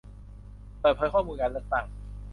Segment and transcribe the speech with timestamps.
[0.79, 1.85] เปิดเผยข้อมูลการเลือกตั้ง